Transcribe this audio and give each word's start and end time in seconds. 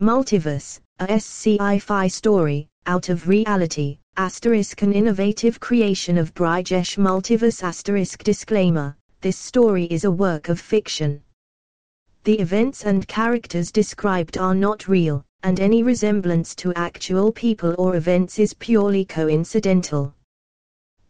Multiverse, 0.00 0.80
a 0.98 1.12
sci-fi 1.16 2.08
story, 2.08 2.70
out 2.86 3.10
of 3.10 3.28
reality, 3.28 3.98
asterisk 4.16 4.80
an 4.80 4.94
innovative 4.94 5.60
creation 5.60 6.16
of 6.16 6.32
Brijesh 6.32 6.96
Multiverse 6.96 7.62
asterisk 7.62 8.22
disclaimer, 8.22 8.96
this 9.20 9.36
story 9.36 9.84
is 9.90 10.04
a 10.04 10.10
work 10.10 10.48
of 10.48 10.58
fiction. 10.58 11.22
The 12.24 12.38
events 12.38 12.86
and 12.86 13.06
characters 13.08 13.70
described 13.70 14.38
are 14.38 14.54
not 14.54 14.88
real, 14.88 15.22
and 15.42 15.60
any 15.60 15.82
resemblance 15.82 16.54
to 16.54 16.72
actual 16.76 17.30
people 17.30 17.74
or 17.76 17.96
events 17.96 18.38
is 18.38 18.54
purely 18.54 19.04
coincidental. 19.04 20.14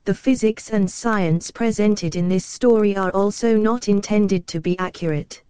The 0.04 0.14
physics 0.14 0.70
and 0.70 0.90
science 0.90 1.52
presented 1.52 2.16
in 2.16 2.28
this 2.28 2.44
story 2.44 2.96
are 2.96 3.12
also 3.12 3.56
not 3.56 3.88
intended 3.88 4.48
to 4.48 4.60
be 4.60 4.76
accurate. 4.80 5.44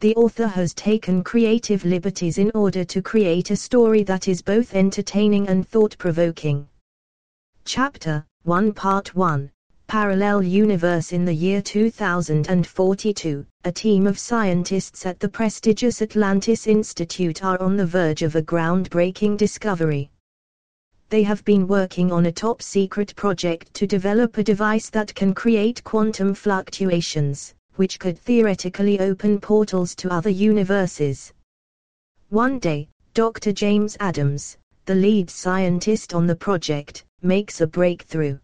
The 0.00 0.14
author 0.14 0.46
has 0.46 0.74
taken 0.74 1.24
creative 1.24 1.84
liberties 1.84 2.38
in 2.38 2.52
order 2.54 2.84
to 2.84 3.02
create 3.02 3.50
a 3.50 3.56
story 3.56 4.04
that 4.04 4.28
is 4.28 4.40
both 4.40 4.76
entertaining 4.76 5.48
and 5.48 5.68
thought 5.68 5.98
provoking. 5.98 6.68
Chapter 7.64 8.24
1 8.44 8.74
Part 8.74 9.16
1 9.16 9.50
Parallel 9.88 10.44
Universe 10.44 11.12
In 11.12 11.24
the 11.24 11.34
year 11.34 11.60
2042, 11.60 13.44
a 13.64 13.72
team 13.72 14.06
of 14.06 14.20
scientists 14.20 15.04
at 15.04 15.18
the 15.18 15.28
prestigious 15.28 16.00
Atlantis 16.00 16.68
Institute 16.68 17.42
are 17.42 17.60
on 17.60 17.76
the 17.76 17.86
verge 17.86 18.22
of 18.22 18.36
a 18.36 18.42
groundbreaking 18.42 19.36
discovery. 19.36 20.12
They 21.08 21.24
have 21.24 21.44
been 21.44 21.66
working 21.66 22.12
on 22.12 22.26
a 22.26 22.32
top 22.32 22.62
secret 22.62 23.16
project 23.16 23.74
to 23.74 23.84
develop 23.84 24.38
a 24.38 24.44
device 24.44 24.90
that 24.90 25.12
can 25.16 25.34
create 25.34 25.82
quantum 25.82 26.34
fluctuations, 26.34 27.54
which 27.78 27.98
could 28.00 28.18
theoretically 28.18 28.98
open 28.98 29.40
portals 29.40 29.94
to 29.94 30.12
other 30.12 30.30
universes. 30.30 31.32
One 32.28 32.58
day, 32.58 32.88
Dr. 33.14 33.52
James 33.52 33.96
Adams, 34.00 34.58
the 34.84 34.96
lead 34.96 35.30
scientist 35.30 36.12
on 36.12 36.26
the 36.26 36.34
project, 36.34 37.04
makes 37.22 37.60
a 37.60 37.66
breakthrough. 37.68 38.38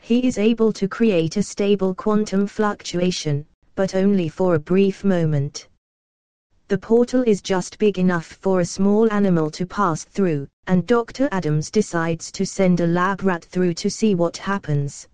He 0.00 0.26
is 0.26 0.38
able 0.38 0.72
to 0.72 0.88
create 0.88 1.36
a 1.36 1.42
stable 1.42 1.94
quantum 1.94 2.46
fluctuation, 2.46 3.44
but 3.74 3.94
only 3.94 4.30
for 4.30 4.54
a 4.54 4.58
brief 4.58 5.04
moment. 5.04 5.68
The 6.68 6.78
portal 6.78 7.22
is 7.26 7.42
just 7.42 7.78
big 7.78 7.98
enough 7.98 8.26
for 8.26 8.60
a 8.60 8.64
small 8.64 9.12
animal 9.12 9.50
to 9.50 9.66
pass 9.66 10.04
through, 10.04 10.48
and 10.66 10.86
Dr. 10.86 11.28
Adams 11.32 11.70
decides 11.70 12.32
to 12.32 12.46
send 12.46 12.80
a 12.80 12.86
lab 12.86 13.22
rat 13.22 13.44
through 13.44 13.74
to 13.74 13.90
see 13.90 14.14
what 14.14 14.38
happens. 14.38 15.06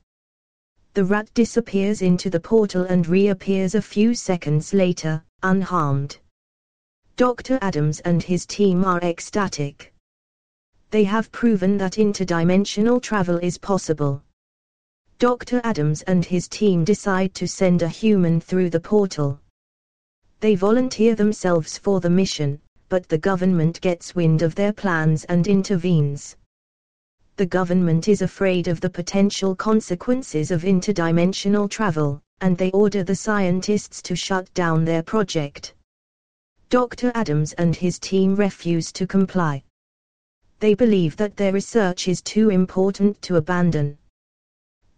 The 0.95 1.05
rat 1.05 1.28
disappears 1.34 2.03
into 2.03 2.31
the 2.31 2.39
portal 2.39 2.84
and 2.84 3.05
reappears 3.09 3.75
a 3.75 3.83
few 3.83 4.14
seconds 4.14 4.73
later, 4.73 5.25
unharmed. 5.42 6.19
Dr. 7.17 7.59
Adams 7.62 7.98
and 8.00 8.23
his 8.23 8.47
team 8.47 8.84
are 8.84 9.00
ecstatic. 9.00 9.92
They 10.92 11.03
have 11.03 11.33
proven 11.33 11.77
that 11.78 11.95
interdimensional 11.95 13.03
travel 13.03 13.39
is 13.39 13.59
possible. 13.59 14.22
Dr. 15.19 15.61
Adams 15.65 16.03
and 16.03 16.25
his 16.25 16.47
team 16.47 16.84
decide 16.84 17.34
to 17.34 17.48
send 17.48 17.83
a 17.83 17.89
human 17.89 18.41
through 18.41 18.70
the 18.70 18.78
portal. 18.78 19.41
They 20.39 20.55
volunteer 20.55 21.17
themselves 21.17 21.77
for 21.77 21.98
the 21.98 22.11
mission, 22.11 22.61
but 22.89 23.09
the 23.09 23.19
government 23.19 23.81
gets 23.81 24.15
wind 24.15 24.42
of 24.42 24.55
their 24.55 24.72
plans 24.72 25.25
and 25.25 25.48
intervenes. 25.48 26.37
The 27.37 27.47
government 27.47 28.07
is 28.07 28.23
afraid 28.23 28.69
of 28.69 28.81
the 28.81 28.89
potential 28.89 29.57
consequences 29.57 30.53
of 30.53 30.63
interdimensional 30.63 31.69
travel, 31.69 32.21
and 32.41 32.57
they 32.57 32.71
order 32.71 33.03
the 33.03 33.17
scientists 33.17 34.01
to 34.03 34.15
shut 34.15 34.53
down 34.55 34.85
their 34.85 35.03
project. 35.03 35.75
Dr. 36.71 37.11
Adams 37.17 37.53
and 37.55 37.75
his 37.75 37.99
team 37.99 38.37
refuse 38.37 38.93
to 38.93 39.07
comply. 39.07 39.65
They 40.61 40.75
believe 40.75 41.17
that 41.17 41.37
their 41.37 41.53
research 41.53 42.07
is 42.07 42.23
too 42.23 42.51
important 42.51 43.21
to 43.23 43.37
abandon. 43.37 43.99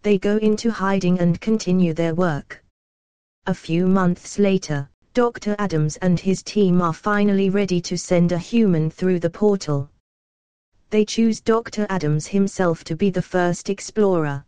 They 0.03 0.19
go 0.19 0.37
into 0.37 0.69
hiding 0.69 1.19
and 1.19 1.41
continue 1.41 1.93
their 1.95 2.13
work. 2.13 2.63
A 3.47 3.53
few 3.53 3.87
months 3.87 4.37
later, 4.37 4.87
Dr. 5.15 5.55
Adams 5.57 5.97
and 5.97 6.19
his 6.19 6.43
team 6.43 6.83
are 6.83 6.93
finally 6.93 7.49
ready 7.49 7.81
to 7.81 7.97
send 7.97 8.31
a 8.31 8.37
human 8.37 8.91
through 8.91 9.19
the 9.19 9.29
portal. 9.31 9.89
They 10.89 11.03
choose 11.03 11.41
Dr. 11.41 11.85
Adams 11.89 12.27
himself 12.27 12.83
to 12.85 12.95
be 12.95 13.09
the 13.09 13.21
first 13.21 13.69
explorer. 13.69 14.45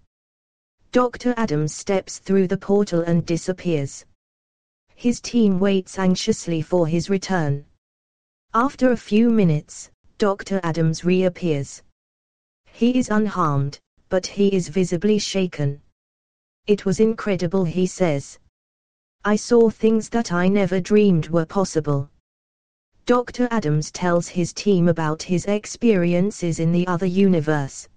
Dr. 0.92 1.34
Adams 1.36 1.74
steps 1.74 2.20
through 2.20 2.48
the 2.48 2.58
portal 2.58 3.02
and 3.02 3.26
disappears. 3.26 4.06
His 4.96 5.20
team 5.20 5.60
waits 5.60 6.00
anxiously 6.00 6.62
for 6.62 6.88
his 6.88 7.10
return. 7.10 7.66
After 8.54 8.92
a 8.92 8.98
few 8.98 9.30
minutes, 9.30 9.92
Dr. 10.18 10.60
Adams 10.64 11.06
reappears. 11.06 11.84
He 12.72 12.98
is 12.98 13.10
unharmed, 13.10 13.80
but 14.10 14.26
he 14.26 14.48
is 14.54 14.70
visibly 14.70 15.20
shaken. 15.20 15.82
It 16.68 16.86
was 16.86 17.00
incredible, 17.00 17.66
he 17.66 17.86
says. 17.86 18.40
I 19.26 19.36
saw 19.36 19.70
things 19.70 20.10
that 20.10 20.32
I 20.32 20.48
never 20.48 20.80
dreamed 20.80 21.28
were 21.28 21.46
possible. 21.46 22.10
Dr. 23.10 23.48
Adams 23.50 23.90
tells 23.90 24.28
his 24.28 24.54
team 24.54 24.88
about 24.88 25.24
his 25.24 25.46
experiences 25.46 26.60
in 26.60 26.72
the 26.72 26.86
other 26.86 27.08
universe. 27.08 27.88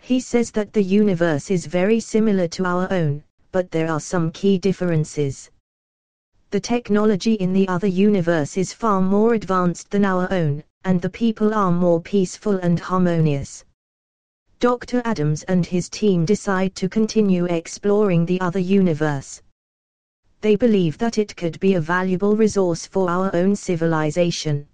He 0.00 0.20
says 0.20 0.50
that 0.52 0.72
the 0.72 0.82
universe 0.82 1.50
is 1.50 1.66
very 1.66 2.00
similar 2.00 2.48
to 2.48 2.64
our 2.64 2.90
own, 2.90 3.24
but 3.50 3.70
there 3.70 3.90
are 3.90 4.00
some 4.00 4.30
key 4.30 4.56
differences. 4.56 5.50
The 6.48 6.60
technology 6.60 7.34
in 7.34 7.52
the 7.52 7.68
other 7.68 7.86
universe 7.86 8.56
is 8.56 8.72
far 8.72 9.02
more 9.02 9.34
advanced 9.34 9.90
than 9.90 10.06
our 10.06 10.26
own, 10.32 10.64
and 10.86 11.02
the 11.02 11.10
people 11.10 11.52
are 11.52 11.70
more 11.70 12.00
peaceful 12.00 12.56
and 12.56 12.80
harmonious. 12.80 13.66
Dr. 14.60 15.02
Adams 15.04 15.42
and 15.42 15.66
his 15.66 15.90
team 15.90 16.24
decide 16.24 16.74
to 16.76 16.88
continue 16.88 17.44
exploring 17.44 18.24
the 18.24 18.40
other 18.40 18.60
universe 18.60 19.42
they 20.42 20.56
believe 20.56 20.98
that 20.98 21.18
it 21.18 21.36
could 21.36 21.58
be 21.60 21.74
a 21.74 21.80
valuable 21.80 22.36
resource 22.36 22.84
for 22.84 23.08
our 23.08 23.30
own 23.34 23.54
civilization. 23.54 24.66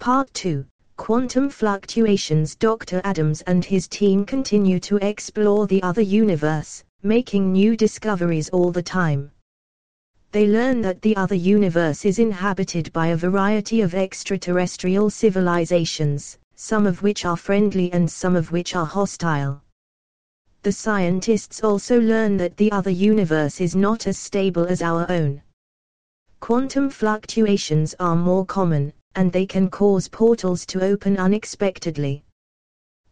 Part 0.00 0.34
2 0.34 0.66
Quantum 0.96 1.48
Fluctuations 1.48 2.56
Dr. 2.56 3.00
Adams 3.04 3.40
and 3.42 3.64
his 3.64 3.86
team 3.86 4.26
continue 4.26 4.80
to 4.80 4.96
explore 4.96 5.68
the 5.68 5.80
other 5.84 6.02
universe, 6.02 6.82
making 7.04 7.52
new 7.52 7.76
discoveries 7.76 8.48
all 8.48 8.72
the 8.72 8.82
time. 8.82 9.30
They 10.32 10.48
learn 10.48 10.82
that 10.82 11.02
the 11.02 11.16
other 11.16 11.36
universe 11.36 12.04
is 12.04 12.18
inhabited 12.18 12.92
by 12.92 13.08
a 13.08 13.16
variety 13.16 13.80
of 13.80 13.94
extraterrestrial 13.94 15.08
civilizations, 15.08 16.36
some 16.56 16.84
of 16.86 17.00
which 17.02 17.24
are 17.24 17.36
friendly 17.36 17.92
and 17.92 18.10
some 18.10 18.34
of 18.34 18.50
which 18.50 18.74
are 18.74 18.86
hostile 18.86 19.63
the 20.64 20.72
scientists 20.72 21.62
also 21.62 22.00
learn 22.00 22.38
that 22.38 22.56
the 22.56 22.72
other 22.72 22.90
universe 22.90 23.60
is 23.60 23.76
not 23.76 24.06
as 24.06 24.18
stable 24.18 24.64
as 24.64 24.80
our 24.80 25.04
own. 25.10 25.42
Quantum 26.40 26.88
fluctuations 26.88 27.94
are 28.00 28.16
more 28.16 28.46
common, 28.46 28.90
and 29.14 29.30
they 29.30 29.44
can 29.44 29.68
cause 29.68 30.08
portals 30.08 30.64
to 30.64 30.82
open 30.82 31.18
unexpectedly. 31.18 32.24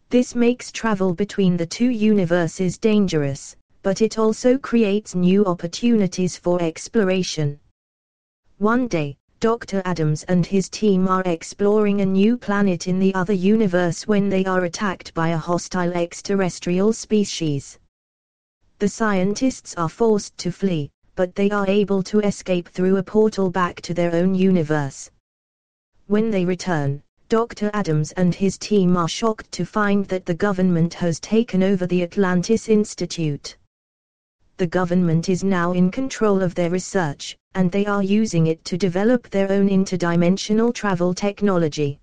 This 0.08 0.34
makes 0.34 0.72
travel 0.72 1.14
between 1.14 1.58
the 1.58 1.66
two 1.66 1.90
universes 1.90 2.78
dangerous, 2.78 3.54
but 3.82 4.00
it 4.00 4.18
also 4.18 4.56
creates 4.56 5.14
new 5.14 5.44
opportunities 5.44 6.38
for 6.38 6.60
exploration. 6.62 7.60
One 8.56 8.88
day, 8.88 9.18
Dr. 9.42 9.82
Adams 9.84 10.22
and 10.28 10.46
his 10.46 10.68
team 10.68 11.08
are 11.08 11.24
exploring 11.26 12.00
a 12.00 12.06
new 12.06 12.38
planet 12.38 12.86
in 12.86 13.00
the 13.00 13.12
other 13.12 13.32
universe 13.32 14.06
when 14.06 14.28
they 14.28 14.44
are 14.44 14.62
attacked 14.66 15.12
by 15.14 15.30
a 15.30 15.36
hostile 15.36 15.92
extraterrestrial 15.94 16.92
species. 16.92 17.76
The 18.78 18.88
scientists 18.88 19.74
are 19.74 19.88
forced 19.88 20.38
to 20.38 20.52
flee, 20.52 20.92
but 21.16 21.34
they 21.34 21.50
are 21.50 21.68
able 21.68 22.04
to 22.04 22.20
escape 22.20 22.68
through 22.68 22.98
a 22.98 23.02
portal 23.02 23.50
back 23.50 23.80
to 23.80 23.92
their 23.92 24.14
own 24.14 24.32
universe. 24.32 25.10
When 26.06 26.30
they 26.30 26.44
return, 26.44 27.02
Dr. 27.28 27.68
Adams 27.74 28.12
and 28.12 28.32
his 28.32 28.56
team 28.56 28.96
are 28.96 29.08
shocked 29.08 29.50
to 29.50 29.64
find 29.64 30.06
that 30.06 30.24
the 30.24 30.34
government 30.34 30.94
has 30.94 31.18
taken 31.18 31.64
over 31.64 31.84
the 31.88 32.04
Atlantis 32.04 32.68
Institute. 32.68 33.56
The 34.58 34.66
government 34.66 35.28
is 35.30 35.42
now 35.42 35.72
in 35.72 35.90
control 35.90 36.42
of 36.42 36.54
their 36.54 36.68
research, 36.68 37.36
and 37.54 37.72
they 37.72 37.86
are 37.86 38.02
using 38.02 38.48
it 38.48 38.62
to 38.66 38.76
develop 38.76 39.30
their 39.30 39.50
own 39.50 39.68
interdimensional 39.68 40.74
travel 40.74 41.14
technology. 41.14 41.98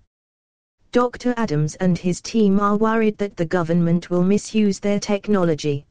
Dr. 0.90 1.32
Adams 1.36 1.76
and 1.76 1.96
his 1.96 2.20
team 2.20 2.58
are 2.58 2.76
worried 2.76 3.16
that 3.18 3.36
the 3.36 3.46
government 3.46 4.10
will 4.10 4.24
misuse 4.24 4.80
their 4.80 4.98
technology. 4.98 5.86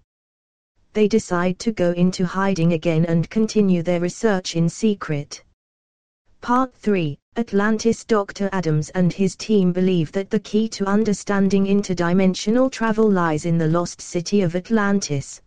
They 0.92 1.08
decide 1.08 1.60
to 1.60 1.72
go 1.72 1.94
into 1.94 2.26
hiding 2.26 2.74
again 2.74 3.06
and 3.06 3.30
continue 3.30 3.82
their 3.82 4.02
research 4.02 4.58
in 4.58 4.68
secret. 4.68 5.42
Part 6.42 6.74
3 6.76 7.18
Atlantis 7.38 8.04
Dr. 8.04 8.50
Adams 8.52 8.90
and 8.90 9.14
his 9.14 9.38
team 9.38 9.72
believe 9.72 10.12
that 10.12 10.30
the 10.30 10.40
key 10.40 10.68
to 10.70 10.86
understanding 10.86 11.66
interdimensional 11.68 12.70
travel 12.70 13.10
lies 13.10 13.46
in 13.46 13.58
the 13.58 13.68
lost 13.68 14.02
city 14.02 14.42
of 14.42 14.58
Atlantis 14.58 15.42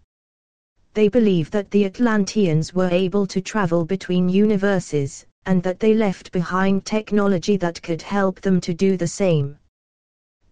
they 0.94 1.08
believe 1.08 1.50
that 1.50 1.70
the 1.70 1.84
Atlanteans 1.84 2.74
were 2.74 2.90
able 2.90 3.26
to 3.26 3.40
travel 3.40 3.84
between 3.84 4.28
universes, 4.28 5.26
and 5.46 5.62
that 5.62 5.80
they 5.80 5.94
left 5.94 6.30
behind 6.32 6.84
technology 6.84 7.56
that 7.56 7.82
could 7.82 8.02
help 8.02 8.40
them 8.40 8.60
to 8.60 8.74
do 8.74 8.96
the 8.96 9.06
same. 9.06 9.58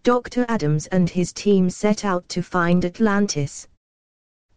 Dr. 0.03 0.45
Adams 0.49 0.87
and 0.87 1.09
his 1.09 1.31
team 1.31 1.69
set 1.69 2.03
out 2.03 2.27
to 2.29 2.41
find 2.41 2.85
Atlantis. 2.85 3.67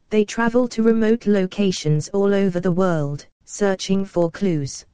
They 0.08 0.24
travel 0.24 0.68
to 0.68 0.82
remote 0.82 1.26
locations 1.26 2.08
all 2.08 2.32
over 2.32 2.60
the 2.60 2.72
world, 2.72 3.26
searching 3.44 4.04
for 4.04 4.30
clues. 4.30 4.86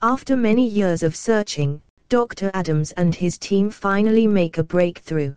After 0.00 0.36
many 0.36 0.68
years 0.68 1.02
of 1.02 1.16
searching, 1.16 1.82
Dr. 2.08 2.50
Adams 2.54 2.92
and 2.92 3.14
his 3.14 3.36
team 3.38 3.70
finally 3.70 4.26
make 4.26 4.58
a 4.58 4.62
breakthrough. 4.62 5.34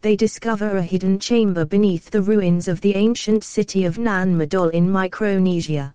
They 0.00 0.14
discover 0.14 0.76
a 0.76 0.82
hidden 0.82 1.18
chamber 1.18 1.64
beneath 1.64 2.10
the 2.10 2.22
ruins 2.22 2.68
of 2.68 2.80
the 2.80 2.94
ancient 2.94 3.42
city 3.42 3.84
of 3.84 3.98
Nan 3.98 4.36
Madol 4.36 4.70
in 4.70 4.88
Micronesia. 4.88 5.92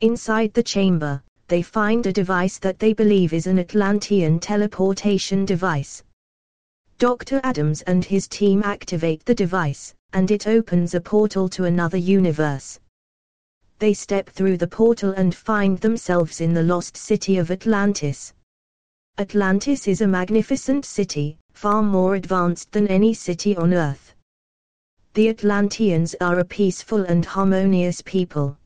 Inside 0.00 0.54
the 0.54 0.62
chamber, 0.62 1.22
they 1.46 1.60
find 1.60 2.06
a 2.06 2.12
device 2.12 2.58
that 2.58 2.78
they 2.78 2.94
believe 2.94 3.34
is 3.34 3.46
an 3.46 3.58
Atlantean 3.58 4.40
teleportation 4.40 5.44
device. 5.44 6.02
Dr. 6.96 7.42
Adams 7.44 7.82
and 7.82 8.04
his 8.04 8.26
team 8.26 8.62
activate 8.62 9.22
the 9.26 9.34
device, 9.34 9.94
and 10.14 10.30
it 10.30 10.46
opens 10.46 10.94
a 10.94 11.00
portal 11.00 11.48
to 11.50 11.64
another 11.64 11.98
universe. 11.98 12.80
They 13.80 13.92
step 13.92 14.30
through 14.30 14.56
the 14.56 14.66
portal 14.66 15.12
and 15.12 15.34
find 15.34 15.78
themselves 15.78 16.40
in 16.40 16.54
the 16.54 16.62
lost 16.62 16.96
city 16.96 17.36
of 17.36 17.50
Atlantis. 17.50 18.32
Atlantis 19.18 19.86
is 19.86 20.00
a 20.00 20.06
magnificent 20.06 20.84
city, 20.84 21.36
far 21.52 21.82
more 21.82 22.14
advanced 22.14 22.72
than 22.72 22.86
any 22.88 23.12
city 23.12 23.56
on 23.56 23.74
Earth. 23.74 24.14
The 25.14 25.28
Atlanteans 25.28 26.14
are 26.20 26.38
a 26.38 26.44
peaceful 26.44 27.02
and 27.04 27.24
harmonious 27.24 28.00
people. 28.02 28.56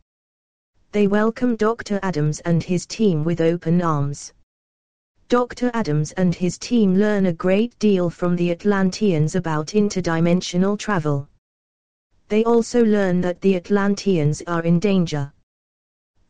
They 0.92 1.06
welcome 1.06 1.56
Dr. 1.56 1.98
Adams 2.02 2.40
and 2.40 2.62
his 2.62 2.86
team 2.86 3.24
with 3.24 3.40
open 3.40 3.82
arms. 3.82 4.32
Dr. 5.28 5.70
Adams 5.74 6.12
and 6.12 6.34
his 6.34 6.58
team 6.58 6.94
learn 6.94 7.26
a 7.26 7.32
great 7.32 7.76
deal 7.78 8.10
from 8.10 8.36
the 8.36 8.52
Atlanteans 8.52 9.34
about 9.34 9.68
interdimensional 9.68 10.78
travel. 10.78 11.28
They 12.28 12.44
also 12.44 12.84
learn 12.84 13.20
that 13.22 13.40
the 13.40 13.56
Atlanteans 13.56 14.42
are 14.46 14.62
in 14.62 14.78
danger. 14.78 15.32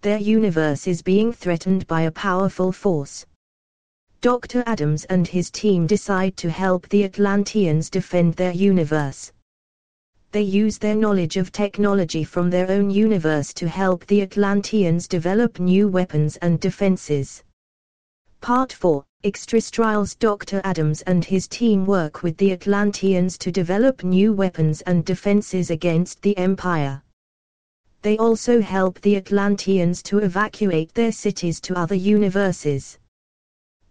Their 0.00 0.18
universe 0.18 0.86
is 0.86 1.02
being 1.02 1.32
threatened 1.32 1.86
by 1.86 2.02
a 2.02 2.10
powerful 2.10 2.72
force. 2.72 3.26
Dr. 4.24 4.62
Adams 4.64 5.04
and 5.10 5.28
his 5.28 5.50
team 5.50 5.86
decide 5.86 6.34
to 6.38 6.48
help 6.48 6.88
the 6.88 7.04
Atlanteans 7.04 7.90
defend 7.90 8.32
their 8.32 8.52
universe. 8.52 9.30
They 10.32 10.40
use 10.40 10.78
their 10.78 10.94
knowledge 10.94 11.36
of 11.36 11.52
technology 11.52 12.24
from 12.24 12.48
their 12.48 12.70
own 12.70 12.88
universe 12.88 13.52
to 13.52 13.68
help 13.68 14.06
the 14.06 14.22
Atlanteans 14.22 15.06
develop 15.06 15.60
new 15.60 15.88
weapons 15.88 16.38
and 16.38 16.58
defenses. 16.58 17.44
Part 18.40 18.72
4 18.72 19.04
Extrastrials 19.24 20.18
Dr. 20.18 20.62
Adams 20.64 21.02
and 21.02 21.22
his 21.22 21.46
team 21.46 21.84
work 21.84 22.22
with 22.22 22.38
the 22.38 22.52
Atlanteans 22.52 23.36
to 23.36 23.52
develop 23.52 24.02
new 24.04 24.32
weapons 24.32 24.80
and 24.86 25.04
defenses 25.04 25.68
against 25.68 26.22
the 26.22 26.34
Empire. 26.38 27.02
They 28.00 28.16
also 28.16 28.62
help 28.62 29.02
the 29.02 29.16
Atlanteans 29.16 30.02
to 30.04 30.20
evacuate 30.20 30.94
their 30.94 31.12
cities 31.12 31.60
to 31.60 31.78
other 31.78 31.94
universes. 31.94 32.98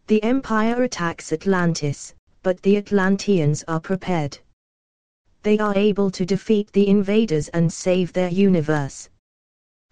The 0.07 0.21
Empire 0.21 0.83
attacks 0.83 1.31
Atlantis, 1.31 2.13
but 2.41 2.61
the 2.61 2.75
Atlanteans 2.75 3.63
are 3.69 3.79
prepared. 3.79 4.37
They 5.43 5.57
are 5.59 5.77
able 5.77 6.11
to 6.11 6.25
defeat 6.25 6.69
the 6.73 6.89
invaders 6.89 7.47
and 7.49 7.71
save 7.71 8.11
their 8.11 8.27
universe. 8.27 9.09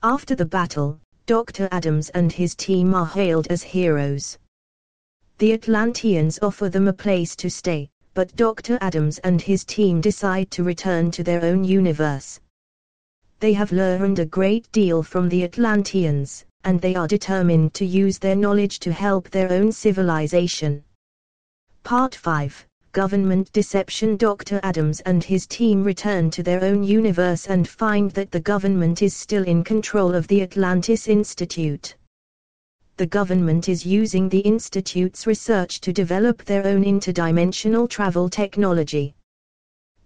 After 0.03 0.35
the 0.35 0.45
battle, 0.45 0.99
Dr. 1.27 1.69
Adams 1.71 2.09
and 2.09 2.29
his 2.29 2.55
team 2.55 2.93
are 2.93 3.05
hailed 3.05 3.47
as 3.47 3.63
heroes. 3.63 4.37
The 5.37 5.53
Atlanteans 5.53 6.39
offer 6.41 6.67
them 6.67 6.89
a 6.89 6.93
place 6.93 7.33
to 7.37 7.49
stay, 7.49 7.89
but 8.13 8.35
Dr. 8.35 8.77
Adams 8.81 9.17
and 9.19 9.41
his 9.41 9.63
team 9.63 10.01
decide 10.01 10.51
to 10.51 10.65
return 10.65 11.11
to 11.11 11.23
their 11.23 11.41
own 11.45 11.63
universe. 11.63 12.41
They 13.39 13.53
have 13.53 13.71
learned 13.71 14.19
a 14.19 14.25
great 14.25 14.69
deal 14.73 15.03
from 15.03 15.29
the 15.29 15.45
Atlanteans, 15.45 16.43
and 16.63 16.79
they 16.79 16.95
are 16.95 17.07
determined 17.07 17.73
to 17.73 17.85
use 17.85 18.17
their 18.17 18.35
knowledge 18.35 18.79
to 18.79 18.91
help 18.91 19.29
their 19.29 19.51
own 19.51 19.71
civilization. 19.71 20.83
Part 21.83 22.13
5 22.13 22.67
Government 22.91 23.51
Deception 23.53 24.17
Dr. 24.17 24.59
Adams 24.63 24.99
and 25.01 25.23
his 25.23 25.47
team 25.47 25.83
return 25.83 26.29
to 26.31 26.43
their 26.43 26.63
own 26.63 26.83
universe 26.83 27.47
and 27.47 27.67
find 27.67 28.11
that 28.11 28.31
the 28.31 28.39
government 28.39 29.01
is 29.01 29.15
still 29.15 29.43
in 29.43 29.63
control 29.63 30.13
of 30.13 30.27
the 30.27 30.41
Atlantis 30.41 31.07
Institute. 31.07 31.95
The 32.97 33.07
government 33.07 33.69
is 33.69 33.85
using 33.85 34.29
the 34.29 34.41
Institute's 34.41 35.25
research 35.25 35.79
to 35.81 35.93
develop 35.93 36.43
their 36.43 36.67
own 36.67 36.83
interdimensional 36.83 37.89
travel 37.89 38.29
technology. 38.29 39.15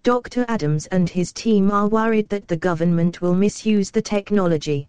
Dr. 0.04 0.46
Adams 0.48 0.86
and 0.88 1.10
his 1.10 1.34
team 1.34 1.72
are 1.72 1.88
worried 1.88 2.30
that 2.30 2.48
the 2.48 2.58
government 2.58 3.22
will 3.22 3.34
misuse 3.34 3.90
the 3.90 4.02
technology 4.02 4.88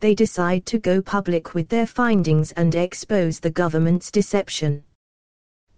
they 0.00 0.14
decide 0.14 0.64
to 0.64 0.78
go 0.78 1.02
public 1.02 1.54
with 1.54 1.68
their 1.68 1.86
findings 1.86 2.52
and 2.52 2.74
expose 2.76 3.40
the 3.40 3.50
government's 3.50 4.12
deception. 4.12 4.84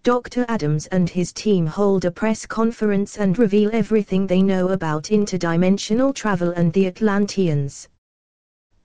Dr. 0.03 0.45
Adams 0.49 0.87
and 0.89 1.09
his 1.09 1.33
team 1.33 1.67
hold 1.67 2.05
a 2.05 2.11
press 2.11 2.45
conference 2.45 3.17
and 3.17 3.39
reveal 3.39 3.71
everything 3.73 4.27
they 4.27 4.43
know 4.43 4.69
about 4.69 5.05
interdimensional 5.05 6.15
travel 6.15 6.51
and 6.51 6.73
the 6.73 6.87
Atlanteans. 6.87 7.89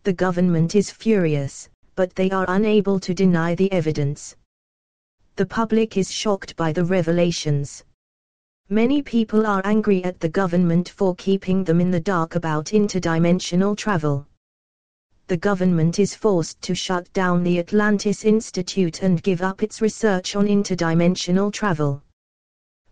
The 0.03 0.13
government 0.13 0.75
is 0.75 0.89
furious, 0.91 1.69
but 1.95 2.15
they 2.15 2.29
are 2.31 2.45
unable 2.47 2.99
to 3.01 3.13
deny 3.13 3.55
the 3.55 3.71
evidence. 3.71 4.35
The 5.35 5.45
public 5.45 5.97
is 5.97 6.11
shocked 6.11 6.55
by 6.55 6.71
the 6.71 6.85
revelations. 6.85 7.83
Many 8.69 9.01
people 9.01 9.45
are 9.45 9.61
angry 9.65 10.03
at 10.05 10.19
the 10.19 10.29
government 10.29 10.89
for 10.89 11.13
keeping 11.15 11.63
them 11.63 11.81
in 11.81 11.91
the 11.91 11.99
dark 11.99 12.35
about 12.35 12.67
interdimensional 12.67 13.75
travel 13.75 14.25
the 15.27 15.37
government 15.37 15.97
is 15.99 16.13
forced 16.13 16.61
to 16.61 16.75
shut 16.75 17.11
down 17.13 17.43
the 17.43 17.59
Atlantis 17.59 18.25
Institute 18.25 19.01
and 19.01 19.23
give 19.23 19.41
up 19.41 19.63
its 19.63 19.81
research 19.81 20.35
on 20.35 20.45
interdimensional 20.45 21.51
travel. 21.51 22.03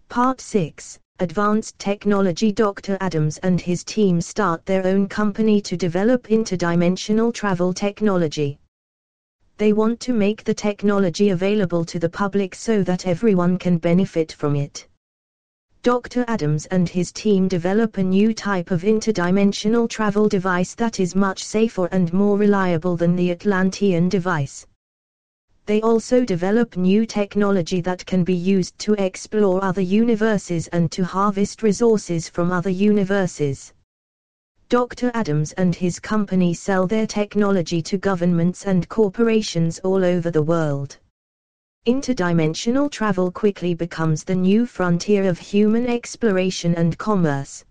Part 0.10 0.42
6 0.42 1.00
Advanced 1.20 1.78
Technology 1.78 2.52
Dr. 2.52 2.98
Adams 3.00 3.38
and 3.44 3.62
his 3.62 3.84
team 3.84 4.20
start 4.20 4.66
their 4.66 4.86
own 4.88 5.08
company 5.08 5.62
to 5.62 5.78
develop 5.78 6.24
interdimensional 6.24 7.32
travel 7.32 7.72
technology. 7.72 8.58
They 9.58 9.72
want 9.72 10.00
to 10.00 10.14
make 10.14 10.44
the 10.44 10.56
technology 10.56 11.30
available 11.30 11.86
to 11.86 12.00
the 12.00 12.10
public 12.10 12.56
so 12.56 12.82
that 12.82 13.06
everyone 13.06 13.60
can 13.60 13.78
benefit 13.78 14.32
from 14.32 14.56
it. 14.56 14.88
Dr. 15.84 16.24
Adams 16.30 16.66
and 16.68 16.88
his 16.88 17.12
team 17.12 17.50
develop 17.50 17.98
a 17.98 18.04
new 18.04 18.34
type 18.34 18.72
of 18.72 18.84
interdimensional 18.84 19.90
travel 19.90 20.30
device 20.30 20.76
that 20.76 21.02
is 21.02 21.14
much 21.14 21.44
safer 21.44 21.88
and 21.88 22.14
more 22.14 22.38
reliable 22.38 22.96
than 22.96 23.18
the 23.18 23.32
Atlantean 23.32 24.08
device. 24.08 24.66
They 25.66 25.82
also 25.82 26.24
develop 26.24 26.78
new 26.78 27.06
technology 27.06 27.82
that 27.82 28.06
can 28.06 28.24
be 28.24 28.34
used 28.34 28.80
to 28.80 28.94
explore 28.94 29.62
other 29.62 29.82
universes 29.82 30.70
and 30.70 30.90
to 30.94 31.04
harvest 31.04 31.62
resources 31.64 32.30
from 32.30 32.54
other 32.54 32.70
universes. 32.70 33.74
Dr. 34.70 35.12
Adams 35.14 35.52
and 35.52 35.76
his 35.76 36.00
company 36.00 36.54
sell 36.54 36.88
their 36.88 37.06
technology 37.06 37.82
to 37.82 37.98
governments 37.98 38.66
and 38.66 38.88
corporations 38.88 39.80
all 39.80 40.06
over 40.06 40.32
the 40.32 40.44
world. 40.44 40.98
Interdimensional 41.86 42.90
travel 42.90 43.30
quickly 43.30 43.74
becomes 43.74 44.24
the 44.24 44.34
new 44.34 44.66
frontier 44.66 45.28
of 45.28 45.38
human 45.38 45.86
exploration 45.86 46.74
and 46.76 46.98
commerce. 46.98 47.66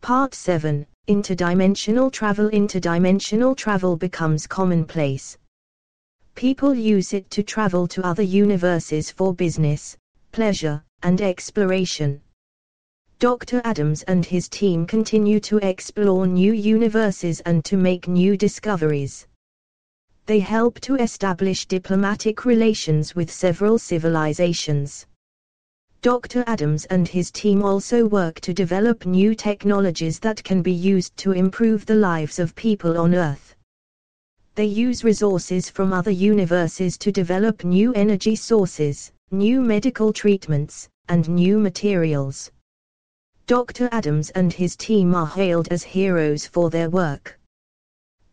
Part 0.00 0.34
7 0.34 0.84
Interdimensional 1.06 2.10
travel 2.10 2.50
Interdimensional 2.50 3.56
travel 3.56 3.96
becomes 3.96 4.48
commonplace. 4.48 5.38
People 6.34 6.74
use 6.74 7.12
it 7.12 7.30
to 7.30 7.44
travel 7.44 7.86
to 7.86 8.04
other 8.04 8.24
universes 8.24 9.12
for 9.12 9.32
business, 9.32 9.96
pleasure, 10.32 10.82
and 11.04 11.20
exploration. 11.20 12.20
Dr. 13.20 13.60
Adams 13.62 14.02
and 14.02 14.26
his 14.26 14.48
team 14.48 14.84
continue 14.84 15.38
to 15.38 15.58
explore 15.58 16.26
new 16.26 16.52
universes 16.52 17.38
and 17.42 17.64
to 17.66 17.76
make 17.76 18.08
new 18.08 18.36
discoveries 18.36 19.28
they 20.26 20.38
help 20.38 20.80
to 20.80 20.96
establish 20.96 21.66
diplomatic 21.66 22.44
relations 22.44 23.14
with 23.14 23.30
several 23.30 23.78
civilizations. 23.78 25.06
Dr. 26.02 26.42
Adams 26.46 26.84
and 26.86 27.06
his 27.06 27.30
team 27.30 27.62
also 27.62 28.06
work 28.06 28.40
to 28.40 28.52
develop 28.52 29.06
new 29.06 29.34
technologies 29.34 30.18
that 30.18 30.42
can 30.42 30.62
be 30.62 30.72
used 30.72 31.16
to 31.18 31.32
improve 31.32 31.86
the 31.86 31.94
lives 31.94 32.38
of 32.38 32.54
people 32.54 32.98
on 32.98 33.14
Earth. 33.14 33.54
They 34.54 34.66
use 34.66 35.04
resources 35.04 35.70
from 35.70 35.92
other 35.92 36.10
universes 36.10 36.98
to 36.98 37.12
develop 37.12 37.64
new 37.64 37.92
energy 37.94 38.36
sources, 38.36 39.12
new 39.30 39.62
medical 39.62 40.12
treatments, 40.12 40.88
and 41.08 41.28
new 41.28 41.58
materials. 41.58 42.50
Dr. 43.46 43.88
Adams 43.92 44.30
and 44.30 44.52
his 44.52 44.76
team 44.76 45.14
are 45.14 45.26
hailed 45.26 45.68
as 45.68 45.82
heroes 45.82 46.46
for 46.46 46.68
their 46.68 46.90
work. 46.90 47.38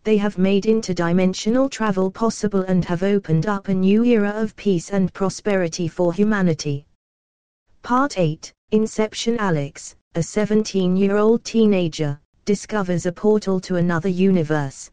They 0.04 0.18
have 0.18 0.38
made 0.38 0.64
interdimensional 0.64 1.70
travel 1.70 2.10
possible 2.10 2.62
and 2.62 2.86
have 2.86 3.04
opened 3.04 3.48
up 3.48 3.68
a 3.68 3.74
new 3.74 4.04
era 4.04 4.32
of 4.36 4.56
peace 4.56 4.92
and 4.92 5.14
prosperity 5.14 5.88
for 5.88 6.14
humanity. 6.14 6.86
Part 7.84 8.18
8 8.18 8.54
Inception 8.72 9.38
Alex, 9.38 9.96
a 10.16 10.24
17 10.24 10.96
year 10.96 11.18
old 11.18 11.44
teenager, 11.44 12.20
discovers 12.46 13.06
a 13.06 13.12
portal 13.12 13.60
to 13.60 13.76
another 13.76 14.10
universe. 14.10 14.92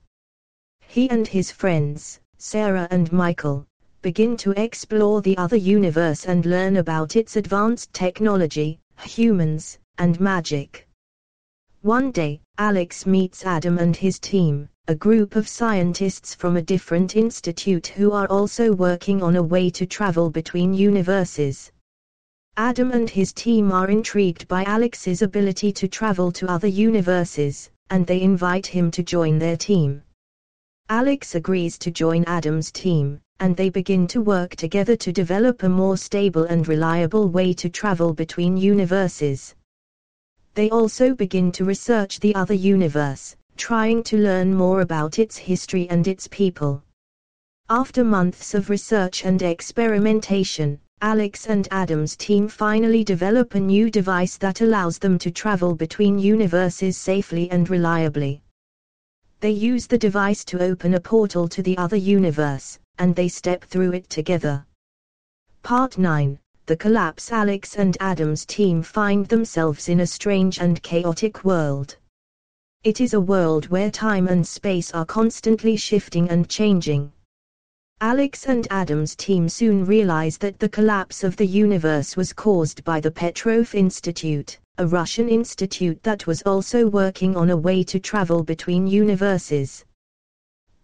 He 0.81 1.09
and 1.11 1.27
his 1.27 1.51
friends, 1.51 2.21
Sarah 2.39 2.89
and 2.91 3.13
Michael, 3.13 3.67
begin 4.03 4.37
to 4.39 4.53
explore 4.53 5.21
the 5.21 5.37
other 5.37 5.57
universe 5.57 6.27
and 6.27 6.47
learn 6.47 6.77
about 6.77 7.17
its 7.17 7.37
advanced 7.37 7.93
technology, 7.93 8.79
humans, 9.03 9.79
and 9.99 10.19
magic. 10.21 10.87
One 11.83 12.11
day, 12.13 12.41
Alex 12.59 13.05
meets 13.05 13.45
Adam 13.45 13.77
and 13.77 13.95
his 13.95 14.19
team, 14.19 14.67
a 14.89 14.95
group 14.95 15.37
of 15.37 15.47
scientists 15.47 16.35
from 16.35 16.57
a 16.57 16.63
different 16.63 17.15
institute 17.15 17.89
who 17.89 18.13
are 18.13 18.27
also 18.29 18.73
working 18.73 19.23
on 19.23 19.37
a 19.37 19.43
way 19.43 19.69
to 19.69 19.85
travel 19.85 20.31
between 20.31 20.73
universes. 20.73 21.71
Adam 22.57 22.93
and 22.93 23.11
his 23.11 23.35
team 23.35 23.73
are 23.73 23.91
intrigued 23.91 24.49
by 24.49 24.65
Alex's 24.65 25.21
ability 25.21 25.71
to 25.71 25.87
travel 25.87 26.33
to 26.33 26.51
other 26.51 26.67
universes, 26.67 27.69
and 27.91 28.07
they 28.07 28.23
invite 28.23 28.67
him 28.67 28.91
to 28.91 29.03
join 29.03 29.39
their 29.39 29.59
team. 29.59 30.03
Alex 30.89 31.35
agrees 31.35 31.77
to 31.77 31.91
join 31.91 32.25
Adam's 32.25 32.73
team, 32.73 33.21
and 33.39 33.55
they 33.55 33.69
begin 33.69 34.07
to 34.07 34.23
work 34.23 34.57
together 34.57 34.97
to 34.97 35.13
develop 35.13 35.63
a 35.63 35.69
more 35.69 35.99
stable 35.99 36.45
and 36.45 36.69
reliable 36.69 37.29
way 37.29 37.53
to 37.53 37.69
travel 37.69 38.15
between 38.15 38.57
universes. 38.57 39.55
They 40.57 40.71
also 40.71 41.15
begin 41.15 41.53
to 41.53 41.67
research 41.67 42.19
the 42.19 42.35
other 42.35 42.55
universe, 42.55 43.37
trying 43.59 44.03
to 44.05 44.17
learn 44.17 44.55
more 44.55 44.81
about 44.81 45.19
its 45.19 45.37
history 45.37 45.87
and 45.91 46.09
its 46.09 46.29
people. 46.29 46.83
After 47.69 48.03
months 48.03 48.55
of 48.55 48.71
research 48.71 49.27
and 49.27 49.43
experimentation, 49.43 50.81
Alex 51.03 51.47
and 51.47 51.69
Adam's 51.71 52.17
team 52.17 52.49
finally 52.49 53.05
develop 53.05 53.55
a 53.55 53.61
new 53.61 53.91
device 53.91 54.39
that 54.39 54.63
allows 54.63 54.99
them 54.99 55.19
to 55.19 55.31
travel 55.31 55.75
between 55.75 56.19
universes 56.19 56.97
safely 56.97 57.51
and 57.51 57.69
reliably. 57.69 58.41
They 59.41 59.51
use 59.51 59.87
the 59.87 59.99
device 59.99 60.43
to 60.47 60.63
open 60.63 60.95
a 60.95 61.01
portal 61.01 61.49
to 61.49 61.63
the 61.63 61.77
other 61.77 61.97
universe, 61.97 62.79
and 62.97 63.15
they 63.15 63.29
step 63.29 63.63
through 63.65 63.93
it 63.93 64.09
together. 64.09 64.65
Part 65.63 65.99
9 65.99 66.39
The 66.67 66.77
collapse 66.77 67.31
Alex 67.31 67.77
and 67.77 67.97
Adam's 68.01 68.45
team 68.45 68.83
find 68.83 69.25
themselves 69.29 69.89
in 69.89 70.01
a 70.01 70.07
strange 70.07 70.59
and 70.59 70.83
chaotic 70.83 71.45
world. 71.45 71.97
It 72.83 73.01
is 73.01 73.15
a 73.15 73.21
world 73.21 73.69
where 73.69 73.89
time 73.89 74.27
and 74.27 74.45
space 74.45 74.91
are 74.91 75.05
constantly 75.05 75.77
shifting 75.77 76.29
and 76.29 76.49
changing. 76.49 77.13
Alex 78.01 78.47
and 78.47 78.67
Adam's 78.69 79.15
team 79.15 79.49
soon 79.49 79.85
realize 79.85 80.39
that 80.39 80.59
the 80.59 80.69
collapse 80.69 81.23
of 81.23 81.37
the 81.37 81.47
universe 81.47 82.17
was 82.17 82.33
caused 82.33 82.83
by 82.83 82.99
the 82.99 83.13
Petrov 83.13 83.73
Institute, 83.73 84.59
a 84.79 84.87
Russian 84.89 85.29
institute 85.29 86.03
that 86.03 86.27
was 86.27 86.43
also 86.43 86.89
working 86.89 87.37
on 87.37 87.51
a 87.51 87.57
way 87.57 87.85
to 87.85 88.01
travel 88.01 88.43
between 88.43 88.89
universes. 88.89 89.85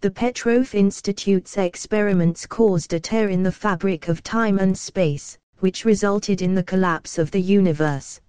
The 0.01 0.13
Petrov 0.13 0.77
Institute's 0.77 1.59
experiments 1.59 2.47
caused 2.47 2.93
a 2.93 3.01
tear 3.01 3.29
in 3.29 3.43
the 3.43 3.51
fabric 3.51 4.07
of 4.07 4.23
time 4.23 4.59
and 4.59 4.79
space, 4.79 5.39
which 5.63 5.85
resulted 5.85 6.43
in 6.43 6.55
the 6.55 6.63
collapse 6.65 7.19
of 7.19 7.31
the 7.31 7.41
universe. 7.41 8.21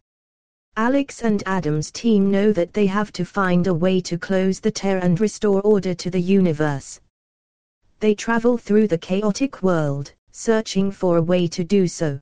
Alex 0.77 1.23
and 1.23 1.41
Adam's 1.47 1.89
team 1.89 2.29
know 2.29 2.51
that 2.51 2.73
they 2.73 2.85
have 2.85 3.11
to 3.11 3.25
find 3.25 3.65
a 3.65 3.73
way 3.73 3.99
to 4.01 4.19
close 4.19 4.59
the 4.59 4.69
tear 4.69 4.99
and 4.99 5.19
restore 5.19 5.59
order 5.61 5.95
to 5.95 6.11
the 6.11 6.21
universe. 6.21 6.99
They 7.99 8.13
travel 8.13 8.57
through 8.57 8.87
the 8.87 8.99
chaotic 8.99 9.63
world, 9.63 10.13
searching 10.31 10.91
for 10.91 11.17
a 11.17 11.21
way 11.23 11.47
to 11.47 11.63
do 11.63 11.87
so. 11.87 12.19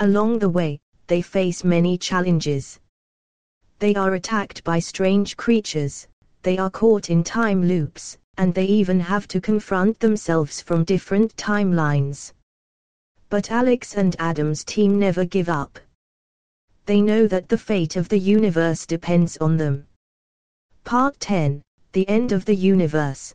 Along 0.00 0.40
the 0.40 0.48
way, 0.48 0.80
they 1.06 1.22
face 1.22 1.62
many 1.62 1.96
challenges. 1.96 2.80
They 3.78 3.94
are 3.94 4.14
attacked 4.14 4.64
by 4.64 4.80
strange 4.80 5.36
creatures, 5.36 6.08
they 6.42 6.58
are 6.58 6.70
caught 6.70 7.10
in 7.10 7.22
time 7.22 7.62
loops, 7.64 8.18
and 8.38 8.52
they 8.54 8.66
even 8.66 8.98
have 8.98 9.28
to 9.28 9.40
confront 9.40 10.00
themselves 10.00 10.60
from 10.60 10.82
different 10.82 11.36
timelines. 11.36 12.32
But 13.28 13.50
Alex 13.50 13.94
and 13.94 14.14
Adam's 14.18 14.64
team 14.64 14.98
never 14.98 15.24
give 15.24 15.48
up. 15.48 15.78
They 16.86 17.00
know 17.00 17.26
that 17.26 17.48
the 17.48 17.58
fate 17.58 17.96
of 17.96 18.08
the 18.08 18.18
universe 18.18 18.86
depends 18.86 19.36
on 19.38 19.56
them. 19.56 19.86
Part 20.84 21.18
10 21.20 21.62
The 21.92 22.08
End 22.08 22.32
of 22.32 22.44
the 22.44 22.54
Universe 22.54 23.34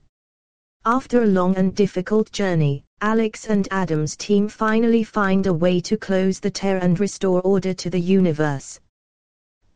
after 0.84 1.22
a 1.22 1.28
long 1.28 1.56
and 1.58 1.76
difficult 1.76 2.32
journey, 2.32 2.84
Alex 3.02 3.46
and 3.46 3.68
Adam's 3.70 4.16
team 4.18 4.48
finally 4.48 5.04
find 5.04 5.46
a 5.46 5.54
way 5.54 5.80
to 5.80 5.96
close 5.96 6.40
the 6.40 6.50
tear 6.50 6.80
and 6.80 7.00
restore 7.00 7.40
order 7.42 7.72
to 7.72 7.92
the 7.92 8.00
universe. 8.00 8.80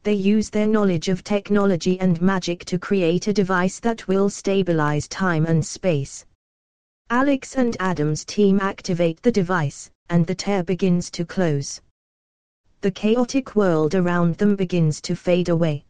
They 0.02 0.16
use 0.16 0.50
their 0.50 0.66
knowledge 0.66 1.10
of 1.10 1.24
technology 1.24 2.00
and 2.00 2.20
magic 2.24 2.66
to 2.66 2.80
create 2.80 3.28
a 3.28 3.34
device 3.34 3.80
that 3.82 4.08
will 4.08 4.32
stabilize 4.32 5.08
time 5.08 5.46
and 5.46 5.64
space. 5.64 6.26
Alex 7.12 7.56
and 7.56 7.78
Adam's 7.80 8.26
team 8.26 8.60
activate 8.60 9.22
the 9.22 9.32
device, 9.32 9.92
and 10.10 10.28
the 10.28 10.36
tear 10.36 10.64
begins 10.64 11.10
to 11.12 11.26
close. 11.26 11.82
The 12.82 12.92
chaotic 12.92 13.56
world 13.56 13.96
around 13.96 14.38
them 14.38 14.56
begins 14.56 15.02
to 15.02 15.16
fade 15.16 15.50
away. 15.50 15.86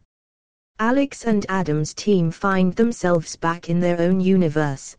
Alex 0.78 1.24
and 1.24 1.44
Adam's 1.48 1.94
team 1.94 2.30
find 2.30 2.74
themselves 2.74 3.36
back 3.36 3.68
in 3.68 3.80
their 3.80 4.00
own 4.00 4.20
universe. 4.20 4.96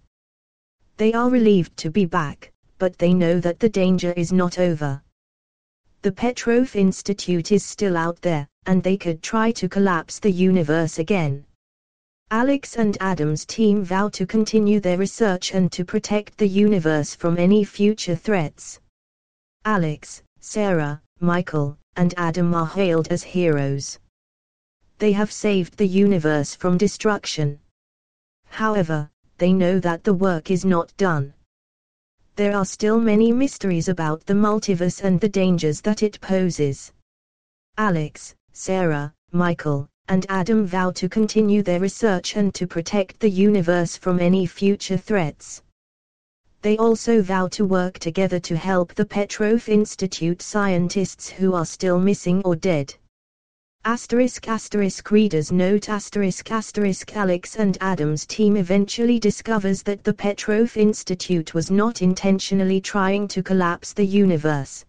They 0.97 1.13
are 1.13 1.29
relieved 1.29 1.77
to 1.77 1.89
be 1.89 2.05
back, 2.05 2.51
but 2.79 2.97
they 2.97 3.13
know 3.13 3.39
that 3.39 3.59
the 3.59 3.69
danger 3.69 4.11
is 4.13 4.31
not 4.31 4.59
over. 4.59 5.01
The 6.01 6.11
Petrov 6.11 6.75
Institute 6.75 7.51
is 7.51 7.65
still 7.65 7.97
out 7.97 8.21
there, 8.21 8.47
and 8.65 8.81
they 8.81 8.97
could 8.97 9.21
try 9.21 9.51
to 9.51 9.69
collapse 9.69 10.19
the 10.19 10.31
universe 10.31 10.99
again. 10.99 11.45
Alex 12.29 12.75
and 12.75 12.97
Adam's 12.99 13.45
team 13.45 13.83
vow 13.83 14.09
to 14.09 14.25
continue 14.25 14.79
their 14.79 14.97
research 14.97 15.53
and 15.53 15.71
to 15.71 15.85
protect 15.85 16.37
the 16.37 16.47
universe 16.47 17.15
from 17.15 17.37
any 17.37 17.63
future 17.63 18.15
threats. 18.15 18.79
Alex, 19.67 20.23
Sarah, 20.39 21.01
Michael, 21.19 21.77
and 21.97 22.13
Adam 22.15 22.53
are 22.53 22.67
hailed 22.67 23.09
as 23.09 23.21
heroes. 23.21 23.99
They 24.97 25.11
have 25.11 25.29
saved 25.29 25.75
the 25.75 25.85
universe 25.85 26.55
from 26.55 26.77
destruction. 26.77 27.59
However, 28.45 29.09
they 29.37 29.51
know 29.51 29.81
that 29.81 30.05
the 30.05 30.13
work 30.13 30.51
is 30.51 30.63
not 30.63 30.95
done. 30.95 31.33
There 32.37 32.55
are 32.55 32.63
still 32.63 32.97
many 32.97 33.33
mysteries 33.33 33.89
about 33.89 34.25
the 34.25 34.35
multiverse 34.35 35.03
and 35.03 35.19
the 35.19 35.27
dangers 35.27 35.81
that 35.81 36.01
it 36.01 36.21
poses. 36.21 36.93
Alex, 37.77 38.35
Sarah, 38.53 39.13
Michael, 39.33 39.89
and 40.07 40.25
Adam 40.29 40.65
vow 40.65 40.91
to 40.91 41.09
continue 41.09 41.61
their 41.61 41.81
research 41.81 42.37
and 42.37 42.55
to 42.55 42.67
protect 42.67 43.19
the 43.19 43.29
universe 43.29 43.97
from 43.97 44.21
any 44.21 44.45
future 44.45 44.95
threats. 44.95 45.61
They 46.67 46.75
also 46.75 47.21
vow 47.21 47.47
to 47.51 47.63
work 47.63 47.97
together 47.97 48.41
to 48.41 48.57
help 48.57 48.93
the 48.93 49.05
Petrov 49.05 49.69
Institute 49.69 50.41
scientists 50.41 51.29
who 51.29 51.53
are 51.53 51.65
still 51.65 51.97
missing 51.97 52.41
or 52.43 52.57
dead. 52.57 52.93
Asterisk 53.85 54.49
asterisk 54.49 55.09
readers 55.09 55.49
note 55.49 55.87
asterisk 55.87 56.51
asterisk 56.51 57.15
Alex 57.15 57.55
and 57.55 57.77
Adam's 57.79 58.25
team 58.25 58.57
eventually 58.57 59.17
discovers 59.17 59.81
that 59.83 60.03
the 60.03 60.13
Petrov 60.13 60.75
Institute 60.75 61.53
was 61.53 61.71
not 61.71 62.01
intentionally 62.01 62.81
trying 62.81 63.29
to 63.29 63.41
collapse 63.41 63.93
the 63.93 64.05
universe. 64.05 64.83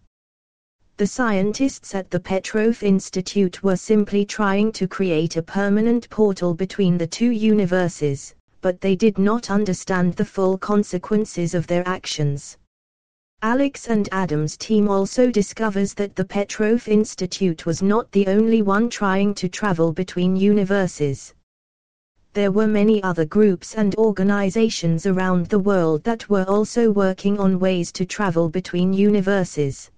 The 0.97 1.07
scientists 1.07 1.95
at 1.95 2.11
the 2.11 2.19
Petrov 2.19 2.83
Institute 2.83 3.63
were 3.63 3.77
simply 3.77 4.25
trying 4.25 4.73
to 4.73 4.85
create 4.85 5.37
a 5.37 5.41
permanent 5.41 6.09
portal 6.09 6.53
between 6.53 6.97
the 6.97 7.07
two 7.07 7.31
universes, 7.31 8.35
but 8.61 8.81
they 8.81 8.95
did 8.95 9.17
not 9.17 9.49
understand 9.49 10.13
the 10.13 10.25
full 10.25 10.57
consequences 10.57 11.53
of 11.53 11.67
their 11.67 11.87
actions. 11.87 12.57
Alex 13.41 13.87
and 13.87 14.09
Adam's 14.11 14.57
team 14.57 14.89
also 14.89 15.31
discovers 15.31 15.93
that 15.93 16.15
the 16.15 16.25
Petrov 16.25 16.87
Institute 16.87 17.65
was 17.65 17.81
not 17.81 18.11
the 18.11 18.27
only 18.27 18.61
one 18.61 18.89
trying 18.89 19.33
to 19.35 19.47
travel 19.47 19.93
between 19.93 20.35
universes. 20.35 21.33
There 22.33 22.51
were 22.51 22.67
many 22.67 23.01
other 23.01 23.25
groups 23.25 23.75
and 23.75 23.95
organizations 23.95 25.05
around 25.05 25.47
the 25.47 25.57
world 25.59 26.03
that 26.03 26.29
were 26.29 26.43
also 26.43 26.91
working 26.91 27.39
on 27.39 27.59
ways 27.59 27.91
to 27.93 28.05
travel 28.05 28.49
between 28.49 28.93
universes. 28.93 29.89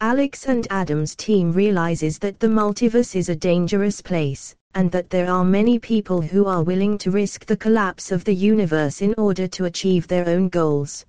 Alex 0.00 0.46
and 0.46 0.66
Adam's 0.70 1.14
team 1.14 1.52
realizes 1.52 2.18
that 2.18 2.40
the 2.40 2.48
multiverse 2.48 3.14
is 3.14 3.28
a 3.28 3.36
dangerous 3.36 4.00
place, 4.00 4.56
and 4.74 4.90
that 4.90 5.10
there 5.10 5.30
are 5.30 5.44
many 5.44 5.78
people 5.78 6.20
who 6.20 6.46
are 6.46 6.62
willing 6.62 6.98
to 6.98 7.10
risk 7.10 7.46
the 7.46 7.56
collapse 7.56 8.12
of 8.12 8.24
the 8.24 8.34
universe 8.34 9.02
in 9.02 9.14
order 9.18 9.46
to 9.46 9.66
achieve 9.66 10.06
their 10.06 10.28
own 10.28 10.48
goals. 10.48 11.04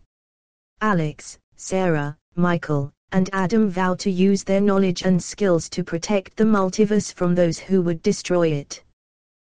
Alex, 0.81 1.37
Sarah, 1.55 2.17
Michael, 2.35 2.91
and 3.11 3.29
Adam 3.33 3.69
vow 3.69 3.95
to 3.95 4.11
use 4.11 4.43
their 4.43 4.61
knowledge 4.61 5.03
and 5.03 5.21
skills 5.21 5.69
to 5.69 5.83
protect 5.83 6.35
the 6.35 6.43
multiverse 6.43 7.13
from 7.13 7.33
those 7.33 7.57
who 7.57 7.81
would 7.81 8.01
destroy 8.01 8.49
it. 8.49 8.83